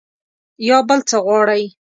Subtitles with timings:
[0.87, 1.63] بل څه غواړئ؟